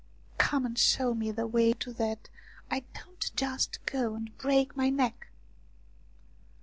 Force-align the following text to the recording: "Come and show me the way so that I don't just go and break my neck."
"Come 0.39 0.65
and 0.65 0.79
show 0.79 1.13
me 1.13 1.29
the 1.29 1.45
way 1.45 1.75
so 1.79 1.93
that 1.93 2.27
I 2.71 2.85
don't 2.95 3.29
just 3.35 3.85
go 3.85 4.15
and 4.15 4.35
break 4.39 4.75
my 4.75 4.89
neck." 4.89 5.29